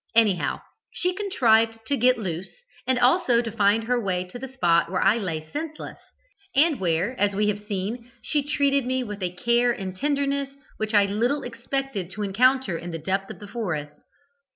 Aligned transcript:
Anyhow, 0.15 0.61
she 0.89 1.13
contrived 1.13 1.77
to 1.85 1.95
get 1.95 2.17
loose, 2.17 2.49
and 2.87 2.97
also 2.97 3.39
to 3.39 3.51
find 3.51 3.83
her 3.83 4.01
way 4.03 4.23
to 4.29 4.39
the 4.39 4.47
spot 4.47 4.89
where 4.89 5.03
I 5.03 5.19
lay 5.19 5.45
senseless, 5.47 5.99
and 6.55 6.79
where, 6.79 7.11
as 7.19 7.35
we 7.35 7.49
have 7.49 7.67
seen, 7.67 8.09
she 8.23 8.41
treated 8.41 8.87
me 8.87 9.03
with 9.03 9.21
a 9.21 9.29
care 9.35 9.71
and 9.71 9.95
tenderness 9.95 10.55
which 10.77 10.95
I 10.95 11.05
little 11.05 11.43
expected 11.43 12.09
to 12.13 12.23
encounter 12.23 12.75
in 12.79 12.89
the 12.89 12.97
depth 12.97 13.29
of 13.29 13.37
the 13.37 13.47
forest. 13.47 13.93